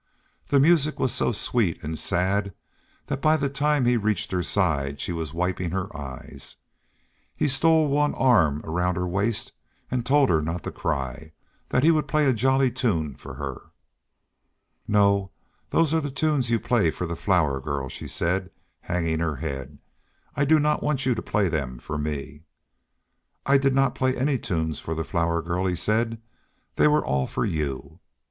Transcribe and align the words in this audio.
The 0.47 0.59
music 0.59 0.97
was 0.97 1.11
so 1.13 1.31
sweet 1.31 1.83
and 1.83 1.95
sad 1.95 2.55
that 3.05 3.21
by 3.21 3.37
the 3.37 3.49
time 3.49 3.85
he 3.85 3.97
reached 3.97 4.31
her 4.31 4.41
side 4.41 4.99
she 4.99 5.11
was 5.11 5.31
wiping 5.31 5.69
her 5.69 5.95
eyes. 5.95 6.55
He 7.35 7.47
stole 7.47 7.87
one 7.87 8.15
arm 8.15 8.61
around 8.63 8.95
her 8.95 9.05
waist 9.05 9.51
and 9.91 10.03
told 10.03 10.29
her 10.31 10.41
not 10.41 10.63
to 10.63 10.71
cry, 10.71 11.33
that 11.69 11.83
he 11.83 11.91
would 11.91 12.07
play 12.07 12.25
a 12.25 12.33
jolly 12.33 12.71
tune 12.71 13.13
for 13.13 13.35
her. 13.35 13.69
"No, 14.87 15.29
those 15.69 15.93
are 15.93 16.01
the 16.01 16.09
tunes 16.09 16.49
you 16.49 16.59
play 16.59 16.89
for 16.89 17.05
the 17.05 17.15
Flower 17.15 17.59
Girl," 17.61 17.87
she 17.87 18.07
said, 18.07 18.49
hanging 18.79 19.19
her 19.19 19.35
head. 19.35 19.77
"I 20.35 20.45
do 20.45 20.59
not 20.59 20.81
want 20.81 21.05
you 21.05 21.13
to 21.13 21.21
play 21.21 21.47
them 21.47 21.77
for 21.77 21.99
me." 21.99 22.41
"I 23.45 23.59
did 23.59 23.75
not 23.75 23.93
play 23.93 24.17
any 24.17 24.39
tunes 24.39 24.79
for 24.79 24.95
the 24.95 25.03
Flower 25.03 25.43
Girl," 25.43 25.67
he 25.67 25.75
said, 25.75 26.19
"they 26.75 26.87
were 26.87 27.05
all 27.05 27.27
for 27.27 27.45
you." 27.45 27.99